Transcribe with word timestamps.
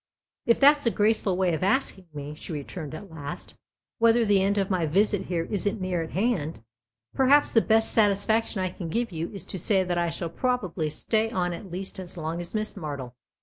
"If 0.47 0.59
that's 0.59 0.87
a 0.87 0.89
graceful 0.89 1.37
way 1.37 1.53
of 1.53 1.61
asking 1.61 2.07
me," 2.11 2.33
she 2.33 2.51
returned 2.51 2.95
at 2.95 3.11
last," 3.11 3.53
whether 3.99 4.25
the 4.25 4.41
end 4.41 4.57
of 4.57 4.71
my 4.71 4.87
visit 4.87 5.25
here 5.27 5.43
isn't 5.43 5.79
near 5.79 6.01
at 6.01 6.09
hand, 6.13 6.63
perhaps 7.13 7.51
the 7.51 7.61
best 7.61 7.91
satisfaction 7.91 8.61
I 8.61 8.71
can 8.71 8.89
give 8.89 9.11
you 9.11 9.29
is 9.31 9.45
to 9.45 9.59
say 9.59 9.83
that 9.83 9.99
I 9.99 10.09
shall 10.09 10.31
probably 10.31 10.89
stay 10.89 11.29
on 11.29 11.53
at 11.53 11.69
least 11.69 11.99
as 11.99 12.17
long 12.17 12.41
as 12.41 12.55
Miss 12.55 12.73
Martle. 12.73 13.13